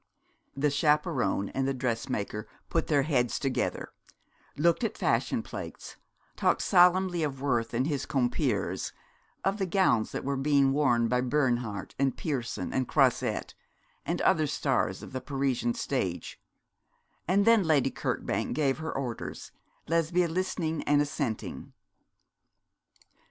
The 0.57 0.71
chaperon 0.71 1.49
and 1.49 1.67
the 1.67 1.75
dressmaker 1.75 2.47
put 2.71 2.87
their 2.87 3.03
heads 3.03 3.37
together, 3.37 3.93
looked 4.57 4.83
at 4.83 4.97
fashion 4.97 5.43
plates, 5.43 5.95
talked 6.35 6.63
solemnly 6.63 7.21
of 7.21 7.39
Worth 7.39 7.71
and 7.75 7.85
his 7.85 8.07
compeers, 8.07 8.93
of 9.45 9.59
the 9.59 9.67
gowns 9.67 10.11
that 10.11 10.23
were 10.23 10.37
being 10.37 10.71
worn 10.73 11.07
by 11.07 11.21
Bernhardt, 11.21 11.93
and 11.99 12.17
Pierson, 12.17 12.73
and 12.73 12.87
Croisette, 12.87 13.53
and 14.03 14.21
other 14.21 14.47
stars 14.47 15.03
of 15.03 15.11
the 15.13 15.21
Parisian 15.21 15.75
stage; 15.75 16.41
and 17.27 17.45
then 17.45 17.61
Lady 17.63 17.91
Kirkbank 17.91 18.55
gave 18.55 18.79
her 18.79 18.91
orders, 18.91 19.51
Lesbia 19.87 20.27
listening 20.27 20.81
and 20.85 20.99
assenting. 20.99 21.73